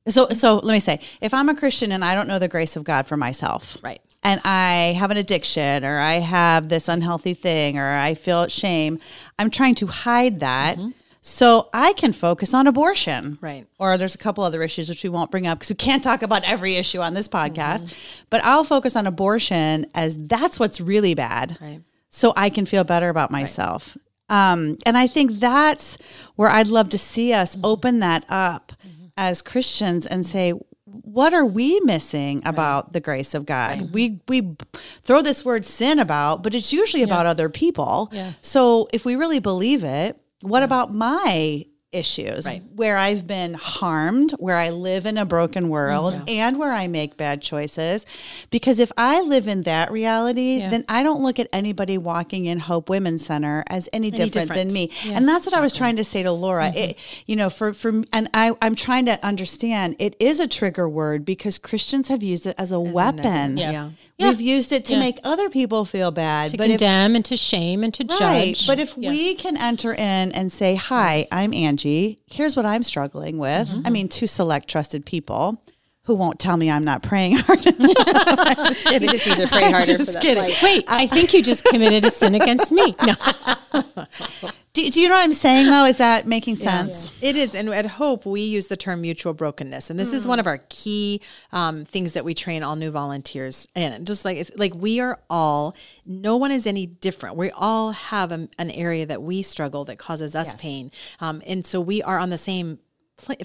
[0.07, 2.75] So, so let me say, if I'm a Christian and I don't know the grace
[2.75, 4.01] of God for myself, Right.
[4.23, 8.99] and I have an addiction or I have this unhealthy thing or I feel shame,
[9.37, 10.91] I'm trying to hide that mm-hmm.
[11.21, 13.37] so I can focus on abortion.
[13.41, 13.67] Right.
[13.77, 16.23] Or there's a couple other issues which we won't bring up because we can't talk
[16.23, 17.53] about every issue on this mm-hmm.
[17.53, 18.23] podcast.
[18.29, 21.57] But I'll focus on abortion as that's what's really bad.
[21.61, 21.81] Right.
[22.09, 23.95] So I can feel better about myself.
[24.29, 25.97] Um, and I think that's
[26.35, 28.73] where I'd love to see us open that up
[29.17, 30.53] as Christians and say,
[30.85, 33.93] what are we missing about the grace of God?
[33.93, 34.55] We we
[35.01, 38.09] throw this word sin about, but it's usually about other people.
[38.11, 38.31] Yeah.
[38.41, 42.61] So if we really believe it, what about my issues Right.
[42.75, 46.23] where I've been harmed, where I live in a broken world, mm-hmm.
[46.29, 48.05] and where I make bad choices?
[48.51, 50.69] Because if I live in that reality, Yeah.
[50.69, 54.69] then I don't look at anybody walking in Hope Women's Center as any, different, different.
[54.69, 54.91] than me.
[55.11, 56.65] And that's what I was trying to say to Laura.
[56.69, 56.77] Mm-hmm.
[56.91, 60.87] It, you know, for for and I I'm trying to understand it is a trigger
[60.87, 63.57] word because Christians have used it as a weapon.
[63.57, 63.71] Yeah.
[64.17, 64.29] Yeah.
[64.29, 64.99] We've used it to Yeah.
[64.99, 66.51] make other people feel bad.
[66.51, 68.53] To but if condemn and to shame and to Right.
[68.53, 68.67] judge.
[68.67, 69.09] But if Yeah.
[69.11, 71.78] we can enter in and say, Hi, I'm Angie.
[72.27, 73.69] Here's what I'm struggling with.
[73.69, 73.87] Mm-hmm.
[73.87, 75.61] I mean, to select trusted people
[76.03, 77.63] who won't tell me I'm not praying hard.
[77.65, 80.43] You just need to pray harder for just that kidding.
[80.43, 80.63] flight.
[80.63, 82.95] Wait, I think you just committed a sin against me.
[83.05, 83.13] No.
[84.83, 85.85] do, do you know what I'm saying though?
[85.85, 87.11] Is that making sense?
[87.21, 90.39] It is, and at Hope we use the term mutual brokenness, and this is one
[90.39, 94.05] of our key um, things that we train all new volunteers in.
[94.05, 97.35] Just like it's like we are all, no one is any different.
[97.35, 101.65] We all have a, an area that we struggle that causes us pain, um, and
[101.65, 102.79] so we are on the same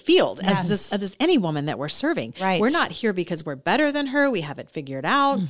[0.00, 2.34] field as this as any woman that we're serving.
[2.40, 2.60] Right.
[2.60, 4.30] We're not here because we're better than her.
[4.30, 5.40] We have it figured out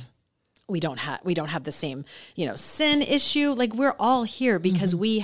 [0.67, 4.23] we don't have we don't have the same you know sin issue like we're all
[4.23, 5.23] here because we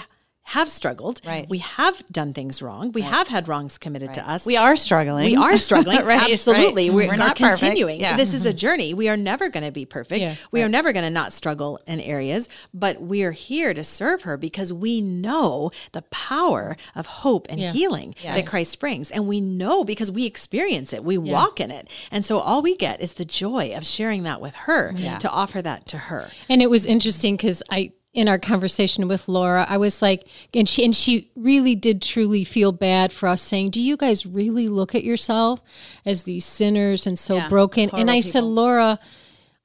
[0.56, 1.22] have struggled.
[1.26, 1.48] Right.
[1.50, 2.92] we have done things wrong.
[2.92, 4.46] We have had wrongs committed to us.
[4.46, 5.26] We are struggling.
[5.26, 6.06] we are struggling.
[6.12, 6.90] Right, absolutely.
[6.90, 6.96] Right.
[6.96, 8.00] we We're not continuing.
[8.02, 8.18] Yeah.
[8.18, 8.94] this is a journey.
[8.94, 10.22] We are never going to be perfect.
[10.22, 10.36] Yeah.
[10.52, 14.24] we are never going to not struggle in areas but we are here to serve
[14.24, 17.72] her because we know the power of hope and Yeah.
[17.72, 19.12] healing that christ brings.
[19.12, 21.04] And we know because we experience it.
[21.04, 21.90] We walk in it.
[22.12, 25.62] And so all we get is the joy of sharing that with her to offer
[25.62, 26.30] that to her.
[26.50, 30.68] And it was interesting because I, in our conversation with Laura, I was like, and
[30.68, 34.68] she and she really did truly feel bad for us, saying, "Do you guys really
[34.68, 35.62] look at yourself
[36.06, 38.44] as these sinners and so Yeah, broken?" And I said.
[38.44, 39.00] Laura,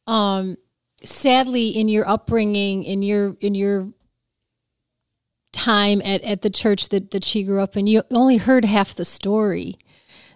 [0.06, 0.56] um,
[1.02, 3.88] sadly, in your upbringing, in your in your
[5.52, 8.94] time at, at the church that, that she grew up in, you only heard half
[8.94, 9.78] the story.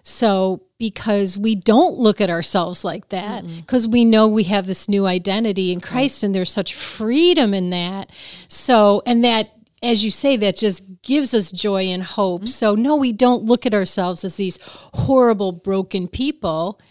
[0.03, 4.89] So, because we don't look at ourselves like that, because we know we have this
[4.89, 8.09] new identity in Christ and there's such freedom in that.
[8.47, 9.51] So, and that,
[9.83, 12.47] as you say, that just gives us joy and hope.
[12.47, 16.81] So, no, we don't look at ourselves as these horrible, broken people.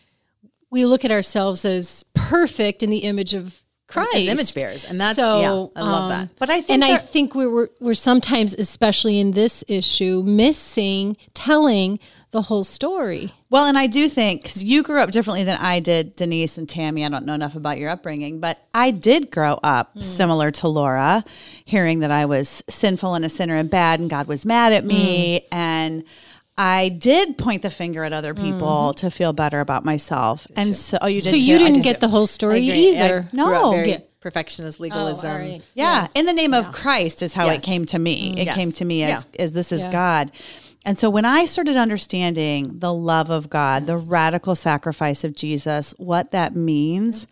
[0.70, 4.14] We look at ourselves as perfect in the image of Christ.
[4.14, 6.84] as image bearers and that's So, yeah i love um, that But I think and
[6.84, 11.98] I think we we're, we're sometimes, especially in this issue, missing telling
[12.32, 13.32] the whole story.
[13.48, 16.68] Well, and I do think because you grew up differently than I did, Denise and
[16.68, 17.04] Tammy.
[17.04, 20.00] I don't know enough about your upbringing, but I did grow up hmm.
[20.00, 21.24] similar to Laura,
[21.64, 24.84] hearing that I was sinful and a sinner and bad, and God was mad at
[24.84, 25.54] me, hmm.
[25.54, 26.04] and
[26.56, 28.96] I did point the finger at other people hmm.
[28.96, 30.46] to feel better about myself.
[30.56, 31.30] And so, oh, you did.
[31.30, 31.42] So too?
[31.42, 32.00] you didn't did get too.
[32.00, 32.74] the whole story I.
[32.74, 33.18] I either.
[33.20, 33.70] up No.
[33.72, 33.98] very Yeah.
[34.20, 35.62] perfectionist oh, legalism Oh, right.
[35.74, 38.34] Yeah, in the name of Christ is how it came to me.
[38.36, 38.54] It Yes.
[38.54, 39.08] came to me mm.
[39.08, 39.90] as, as this is Yeah.
[39.90, 40.32] God.
[40.84, 45.94] And so when I started understanding the love of God, the radical sacrifice of Jesus,
[45.98, 47.26] what that means,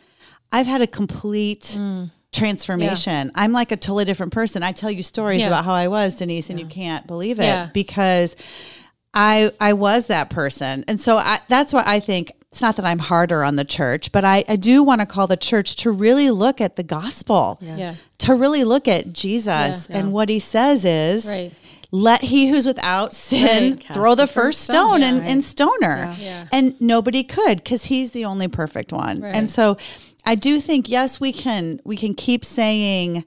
[0.52, 2.10] I've had a complete mm.
[2.32, 3.30] transformation.
[3.34, 4.62] I'm like a totally different person.
[4.62, 5.48] I tell you stories Yeah.
[5.48, 7.70] about how I was, Denise, and you can't believe it Yeah.
[7.72, 8.36] because
[9.14, 10.84] I I was that person.
[10.86, 14.10] And so I, that's why I think it's not that I'm harder on the church,
[14.12, 17.58] but I, I do want to call the church to really look at the gospel
[17.60, 17.94] Yeah.
[18.18, 21.52] to really look at Jesus and what he says is Right.
[21.90, 23.82] Let he who's without sin Right.
[23.94, 25.02] throw the the first first stone stone.
[25.02, 25.30] and, Yeah.
[25.30, 26.16] and stone her.
[26.20, 26.46] Yeah.
[26.52, 29.22] And nobody could because he's the only perfect one.
[29.24, 29.76] And so
[30.26, 33.24] I do think yes we can we can keep saying,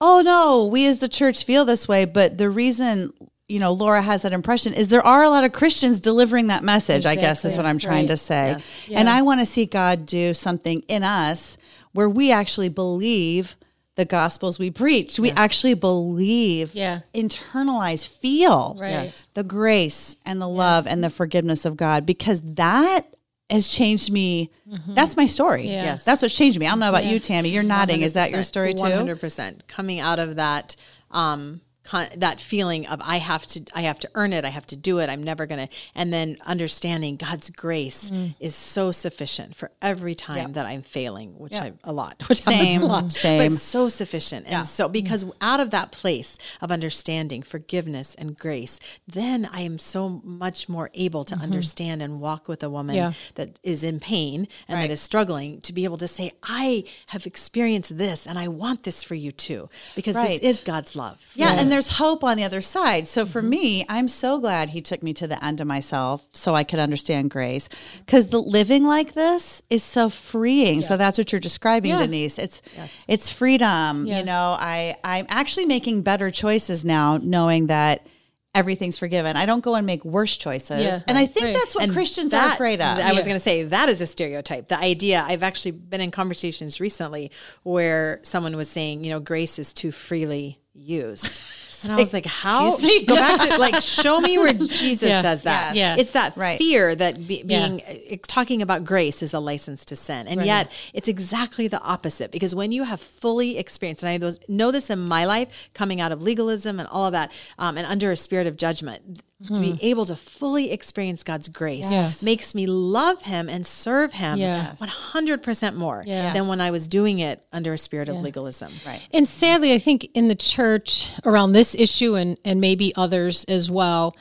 [0.00, 3.12] Oh no, we as the church feel this way, but the reason
[3.48, 6.62] you know Laura has that impression is there are a lot of Christians delivering that
[6.62, 7.82] message, I guess is what I'm Yes.
[7.84, 8.18] trying to Right.
[8.18, 8.56] say.
[8.88, 9.00] Yeah.
[9.00, 11.56] And I want to see God do something in us
[11.92, 13.56] where we actually believe
[13.96, 15.18] the gospels we preach.
[15.20, 17.00] We actually believe, Yeah.
[17.14, 18.90] internalize, feel Right.
[18.90, 19.28] Yes.
[19.34, 23.02] the grace and the love and the forgiveness of God because that
[23.50, 24.50] has changed me.
[24.88, 25.68] That's my story.
[25.68, 25.84] Yeah.
[25.84, 26.04] Yes.
[26.04, 26.66] That's what's changed me.
[26.66, 27.50] I don't know about you, Tammy.
[27.50, 28.00] You're nodding.
[28.02, 28.80] Is that your story too?
[28.82, 29.68] One hundred percent.
[29.68, 30.74] Coming out of that,
[31.10, 34.44] um, con- that feeling of I have to, I have to earn it.
[34.44, 35.08] I have to do it.
[35.10, 35.68] I'm never gonna.
[35.94, 38.34] And then understanding God's grace Mm.
[38.40, 42.82] is so sufficient for every time that I'm failing, which I a lot, which Same.
[42.82, 43.38] a lot, Same.
[43.38, 44.46] but so sufficient.
[44.48, 49.78] And so because out of that place of understanding, forgiveness, and grace, then I am
[49.78, 53.12] so much more able to understand and walk with a woman Yeah.
[53.36, 57.26] that is in pain and that is struggling to be able to say, I have
[57.26, 60.40] experienced this and I want this for you too, because Right.
[60.40, 61.30] this is God's love.
[61.34, 63.06] Yeah, and there's hope on the other side.
[63.08, 63.50] So for mm-hmm.
[63.50, 66.78] me, I'm so glad he took me to the end of myself so I could
[66.78, 67.68] understand grace.
[67.98, 70.82] Because the living like this is so freeing.
[70.82, 71.98] So that's what you're describing, Yeah.
[71.98, 72.38] Denise.
[72.38, 72.62] It's
[73.08, 74.06] it's freedom.
[74.06, 74.20] Yeah.
[74.20, 78.06] You know, I I'm actually making better choices now, knowing that
[78.54, 79.36] everything's forgiven.
[79.36, 80.84] I don't go and make worse choices.
[80.84, 81.00] Yeah.
[81.08, 81.54] and I think Right.
[81.54, 82.98] that's what And Christians are afraid of.
[82.98, 84.68] I was going to say that is a stereotype.
[84.68, 87.32] The idea, I've actually been in conversations recently
[87.64, 91.42] where someone was saying, you know, grace is too freely used.
[91.84, 92.70] And I was like, how?
[93.06, 95.22] Go back to like, show me where Jesus Yeah.
[95.22, 95.74] says that.
[95.76, 96.00] Yes.
[96.00, 96.58] It's that Right.
[96.58, 97.68] fear that be, Yeah.
[97.68, 100.26] being uh, talking about grace is a license to sin.
[100.28, 104.70] And yet it's exactly the opposite because when you have fully experienced, and I know
[104.70, 108.10] this in my life coming out of legalism and all of that, um, and under
[108.10, 109.78] a spirit of judgment, to be hmm.
[109.80, 112.22] able to fully experience God's grace Yes.
[112.22, 114.80] makes me love Him and serve Him Yes.
[114.80, 116.34] 100% more Yes.
[116.34, 118.72] than when I was doing it under a spirit of legalism.
[118.86, 119.06] Right.
[119.12, 123.70] And sadly, I think in the church around this issue and, and maybe others as
[123.70, 124.16] well,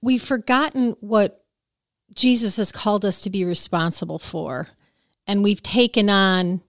[0.00, 1.44] we've forgotten what
[2.12, 4.68] Jesus has called us to be responsible for.
[5.26, 6.62] And we've taken on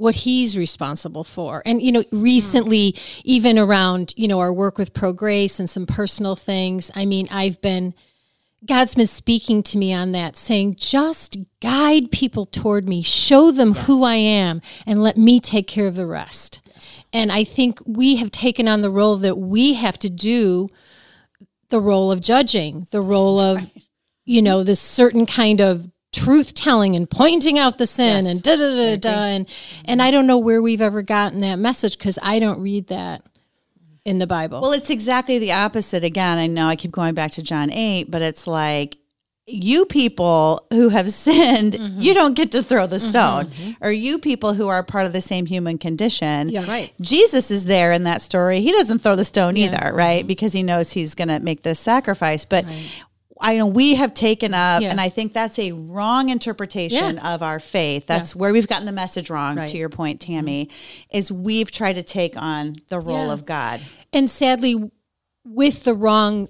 [0.00, 1.62] what he's responsible for.
[1.66, 5.86] And, you know, recently, even around, you know, our work with Pro Grace and some
[5.86, 7.94] personal things, I mean, I've been,
[8.64, 13.74] God's been speaking to me on that, saying, just guide people toward me, show them
[13.74, 16.62] who I am, and let me take care of the rest.
[17.12, 20.68] And I think we have taken on the role that we have to do
[21.68, 23.70] the role of judging, the role of,
[24.24, 28.32] you know, this certain kind of truth telling and pointing out the sin Yes.
[28.34, 29.10] and da da da da.
[29.26, 29.48] And,
[29.84, 33.22] and I don't know where we've ever gotten that message because I don't read that
[34.04, 34.60] in the Bible.
[34.60, 36.02] Well, it's exactly the opposite.
[36.04, 38.96] Again, I know I keep going back to John 8, but it's like,
[39.46, 42.00] you people who have sinned, Mm-hmm.
[42.00, 43.50] you don't get to throw the stone.
[43.80, 46.48] Or you people who are part of the same human condition.
[46.48, 46.66] Yeah.
[46.68, 46.92] Right.
[47.00, 48.60] Jesus is there in that story.
[48.60, 49.96] He doesn't throw the stone either, Mm-hmm.
[49.96, 50.26] right?
[50.26, 52.44] Because he knows he's going to make this sacrifice.
[52.44, 52.64] But
[53.40, 54.90] I know we have taken up, Yeah.
[54.90, 57.34] and I think that's a wrong interpretation Yeah.
[57.34, 58.06] of our faith.
[58.06, 59.68] That's where we've gotten the message wrong, Right.
[59.70, 60.68] to your point, Tammy,
[61.12, 63.32] is we've tried to take on the role Yeah.
[63.32, 63.80] of God.
[64.12, 64.90] And sadly,
[65.44, 66.48] with the wrong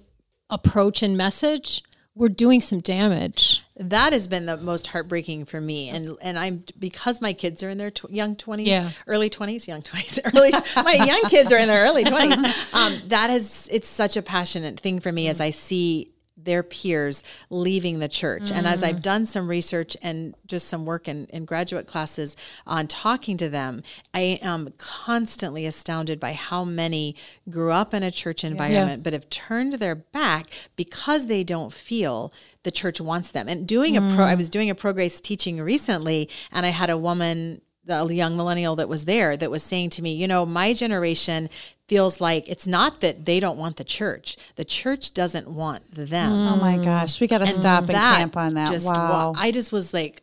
[0.48, 1.83] approach and message,
[2.16, 3.62] we're doing some damage.
[3.76, 7.70] That has been the most heartbreaking for me, and and I'm because my kids are
[7.70, 8.90] in their tw- young twenties, Yeah.
[9.07, 10.50] early twenties, young twenties, early.
[10.76, 12.38] my young kids are in their early twenties.
[12.74, 16.11] Um, that has it's such a passionate thing for me as I see
[16.44, 19.03] their peers leaving the church, and as I've mm.
[19.03, 23.83] done some research and just some work in, in graduate classes on talking to them,
[24.14, 27.16] I am constantly astounded by how many
[27.48, 32.33] grew up in a church environment but have turned their back because they don't feel
[32.62, 33.48] the church wants them.
[33.48, 34.38] And doing a pro, I mm.
[34.38, 38.76] was doing a pro grace teaching recently, and I had a woman, a young millennial
[38.76, 41.48] that was there, that was saying to me, you know, my generation
[41.88, 46.33] feels like it's not that they don't want the church; the church doesn't want them.
[46.33, 48.70] Oh my gosh, we got to stop and camp on that.
[48.70, 49.33] Just, wow.
[49.33, 50.22] wa- I just was like.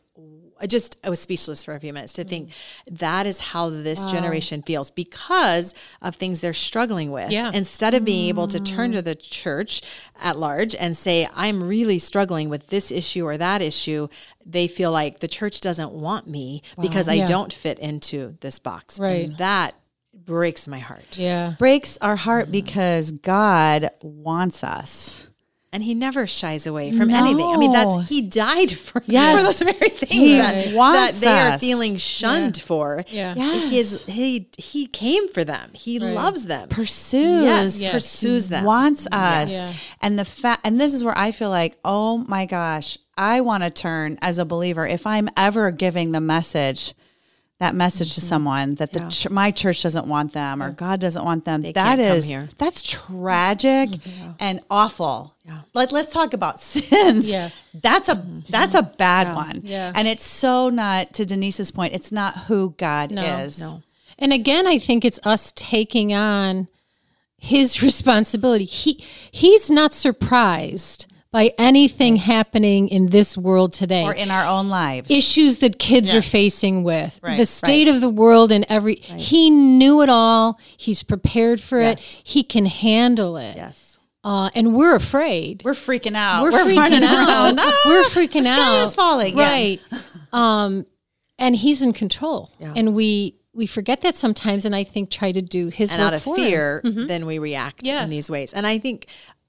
[0.62, 2.98] I just I was speechless for a few minutes to think mm.
[3.00, 7.32] that is how this generation feels because of things they're struggling with.
[7.32, 7.52] Yeah.
[7.54, 9.06] Instead of being able to turn to mm.
[9.06, 9.82] the church
[10.22, 14.08] at large and say, I'm really struggling with this issue or that issue,
[14.46, 17.26] they feel like the church doesn't want me because I Yeah.
[17.26, 19.00] don't fit into this box.
[19.00, 19.26] Right.
[19.26, 19.76] And that
[20.14, 21.18] breaks my heart.
[21.18, 21.56] Yeah.
[21.58, 22.52] breaks our heart mm-hmm.
[22.54, 25.28] because God wants us.
[25.74, 27.46] And he never shies away from anything.
[27.46, 29.38] I mean, that's he died for, Yes.
[29.38, 33.04] for those very things He that, that wants they are feeling shunned for.
[33.10, 33.34] Yeah.
[33.36, 33.70] Yes.
[33.72, 35.72] His, he he came for them.
[35.74, 36.70] He loves them.
[36.70, 37.44] Pursues.
[37.44, 37.92] Yes, Yes.
[37.92, 38.64] pursues them.
[38.64, 39.52] Wants us.
[39.52, 39.74] Yeah.
[40.02, 43.64] And the fact and this is where I feel like, oh my gosh, I want
[43.64, 46.94] to turn as a believer if I'm ever giving the message
[47.60, 48.28] that message to mm-hmm.
[48.28, 51.62] someone that the ch- my church doesn't want them or God doesn't want them.
[51.64, 52.50] That can't come is here.
[52.58, 54.32] that's tragic mm-hmm.
[54.40, 55.34] and awful.
[55.74, 57.32] Let, let's talk about sins.
[57.32, 57.50] Yeah.
[57.74, 58.40] That's a mm-hmm.
[58.50, 59.62] that's a bad one.
[59.64, 59.92] Yeah.
[59.96, 63.60] And it's so not to Denise's point, it's not who God is.
[63.60, 63.82] no.
[64.20, 66.68] And again, I think it's us taking on
[67.38, 68.66] his responsibility.
[68.66, 74.04] He he's not surprised by anything happening in this world today.
[74.04, 75.12] Or in our own lives.
[75.12, 79.50] issues that kids are facing with Right, the state of the world and every he
[79.50, 82.20] knew it all he's prepared for Yes.
[82.20, 84.00] it he can handle it Yes.
[84.24, 86.44] uh, and we're afraid We're freaking out.
[86.44, 87.54] we're, freaking out.
[87.58, 89.38] Ah, we're freaking the out sky is falling.
[89.38, 89.44] Yeah.
[89.44, 89.82] right
[90.34, 90.86] um
[91.38, 95.42] and he's in control and we we forget that sometimes and i think try to
[95.42, 98.04] do his And work out of fear, then we react Yeah.
[98.04, 98.54] in these ways.
[98.54, 99.08] And I think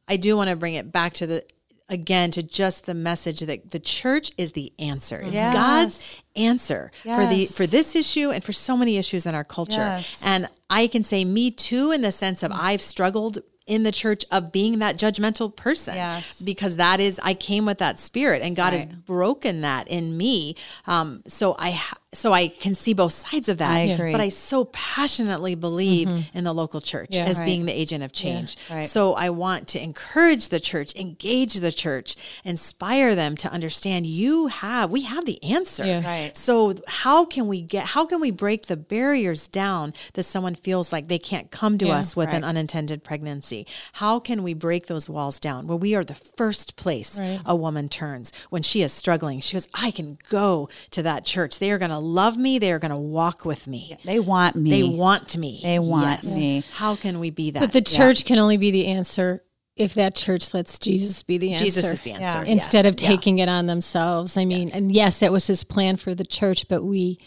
[0.09, 1.45] I do want to bring it back to the
[1.89, 5.21] again to just the message that the church is the answer.
[5.21, 5.55] It's Yes.
[5.55, 9.81] God's answer for the for this issue and for so many issues in our culture.
[9.81, 10.23] Yes.
[10.25, 14.25] And I can say me too in the sense of I've struggled in the church
[14.33, 16.41] of being that judgmental person Yes.
[16.41, 20.57] because that is I came with that spirit and God has broken that in me
[20.87, 21.79] um, so I
[22.15, 24.13] so I can see both sides of that I agree.
[24.13, 26.39] but I so passionately believe mm-hmm.
[26.39, 27.25] in the local church Yeah.
[27.27, 27.45] as Right.
[27.45, 28.83] being the agent of change Right.
[28.83, 34.47] so I want to encourage the church engage the church inspire them to understand you
[34.47, 36.03] have we have the answer Yeah.
[36.07, 36.37] Right.
[36.37, 40.93] so how can we get how can we break the barriers down that someone feels
[40.93, 41.99] like they can't come to Yeah.
[41.99, 43.67] us with an unintended pregnancy?
[43.95, 47.41] How can we break those walls down where we are the first place Right.
[47.45, 49.41] a woman turns when she is struggling?
[49.41, 51.59] She goes, I can go to that church.
[51.59, 52.59] They are going to love me.
[52.59, 53.97] They are going to walk with me.
[54.05, 54.71] They want me.
[54.71, 55.61] They want me.
[55.63, 56.35] They want Yes.
[56.35, 56.65] me.
[56.73, 57.61] How can we be that?
[57.61, 59.43] but the church can only be the answer
[59.77, 61.65] if that church lets Jesus be the answer.
[61.65, 62.45] Jesus is the answer.
[62.45, 62.53] Yeah.
[62.53, 62.91] Instead yes.
[62.91, 64.37] of taking it on themselves.
[64.37, 67.19] I mean, and yes, that was his plan for the church, but we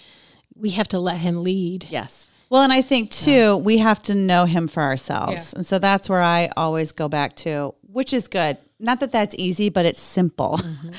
[0.55, 1.88] we have to let him lead.
[1.89, 2.29] Yes.
[2.49, 5.53] Well, and I think too, we have to know him for ourselves.
[5.53, 8.57] And so that's where I always go back to, which is good.
[8.79, 10.57] Not that that's easy, but it's simple.
[10.57, 10.89] Mm-hmm.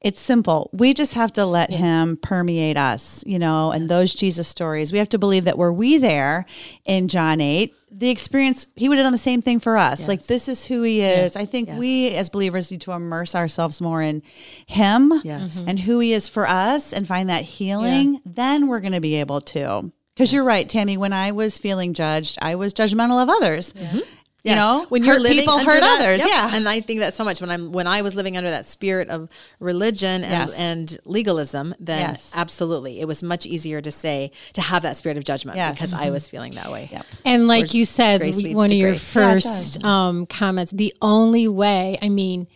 [0.00, 0.70] it's simple.
[0.72, 4.92] We just have to let him permeate us, you know, and those Jesus stories.
[4.92, 6.46] We have to believe that were we there
[6.84, 10.08] in John 8, the experience, he would have done the same thing for us.
[10.08, 11.36] Like, this is who he is.
[11.36, 14.22] I think we as believers need to immerse ourselves more in
[14.66, 15.64] him Yes.
[15.66, 18.20] and who he is for us and find that healing.
[18.24, 19.92] Then we're going to be able to.
[20.14, 20.96] Because you're right, Tammy.
[20.96, 23.72] When I was feeling judged, I was judgmental of others.
[23.76, 23.98] You mm-hmm.
[24.44, 24.56] Yes.
[24.56, 26.20] know, when you're hurt living people under hurt that- others.
[26.20, 26.28] yep.
[26.28, 28.66] Yeah, and I think that so much when I'm when I was living under that
[28.66, 29.28] spirit of
[29.60, 30.58] religion and, Yes.
[30.58, 32.32] and legalism, then Yes.
[32.34, 35.74] absolutely, it was much easier to say to have that spirit of judgment Yes.
[35.74, 36.88] because I was feeling that way.
[36.90, 37.06] Yep.
[37.24, 39.14] And like Whereas you said, grace we- leads one of your grace.
[39.16, 42.48] Yeah, first um, comments, the only way, I mean,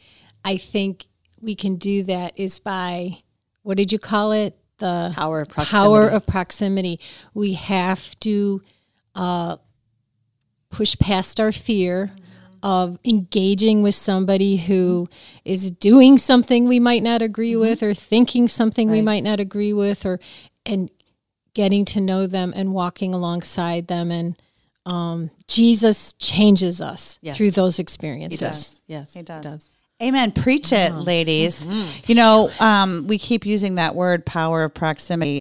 [0.45, 1.07] I think
[1.41, 3.19] we can do that is by,
[3.63, 4.57] what did you call it?
[4.79, 5.71] The Power of proximity.
[5.87, 7.01] Power of proximity.
[7.33, 8.63] We have to
[9.15, 9.57] uh,
[10.71, 12.13] push past our fear
[12.63, 15.07] of engaging with somebody who
[15.45, 17.61] is doing something we might not agree Mm-hmm.
[17.61, 20.19] with or thinking something we might not agree with or
[20.65, 20.91] and
[21.55, 24.37] getting to know them and walking alongside them and
[24.85, 27.37] um, Jesus changes us Yes.
[27.37, 28.41] through those He experiences.
[28.41, 28.81] does.
[28.87, 29.73] Yes, He does.
[30.03, 30.31] Amen.
[30.33, 31.01] Preach it, Uh-huh.
[31.03, 31.65] ladies.
[31.65, 32.03] Mm-hmm.
[32.07, 35.41] You know, um, we keep using that word power of proximity.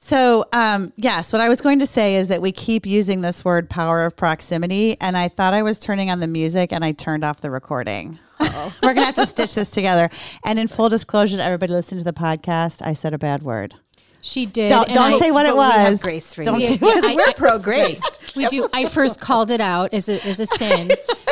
[0.00, 3.44] So, um, yes, what I was going to say is that we keep using this
[3.44, 6.92] word power of proximity, and I thought I was turning on the music and I
[6.92, 8.18] turned off the recording.
[8.40, 10.08] We're going to have to stitch this together.
[10.44, 13.74] And in full disclosure to everybody listening to the podcast, I said a bad word.
[14.20, 14.68] She did.
[14.68, 16.02] Don't, don't I- say what it But we was.
[16.02, 16.68] grace for Don't you.
[16.68, 18.02] say Because I- we're I- pro grace.
[18.36, 18.68] We do.
[18.72, 20.90] I first called it out as a, as a sin,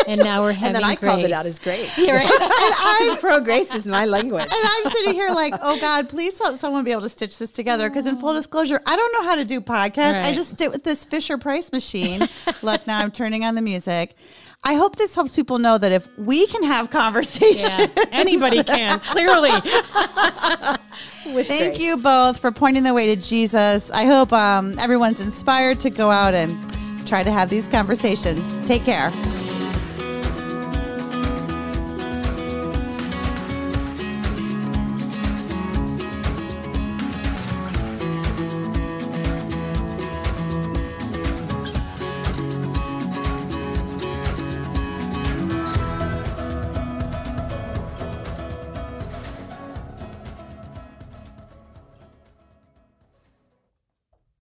[0.08, 1.10] and now we're having And then I grace.
[1.12, 1.96] called it out as grace.
[1.98, 2.26] Right.
[2.28, 4.42] I pro grace is my language.
[4.42, 7.52] And I'm sitting here like, oh God, please help someone be able to stitch this
[7.52, 7.88] together.
[7.88, 10.20] Because in full disclosure, I don't know how to do podcasts.
[10.20, 12.26] I just sit with this Fisher Price machine.
[12.62, 14.16] Look, now I'm turning on the music.
[14.64, 18.98] I hope this helps people know that if we can have conversation, Yeah, anybody can
[19.00, 19.50] clearly.
[21.44, 21.80] thank grace.
[21.80, 23.90] you both for pointing the way to Jesus.
[23.92, 26.56] I hope um, everyone's inspired to go out and
[27.06, 28.58] try to have these conversations.
[28.66, 29.10] Take care.